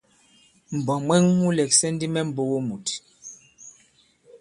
Mbwǎ 0.75 0.95
mwɛ̀ŋ 1.05 1.23
mu 1.39 1.47
lɛ̀ksɛ̀ 1.57 1.89
ndi 1.93 2.07
mɛ 2.13 2.21
mbogo 2.29 2.57
mùt. 2.67 2.87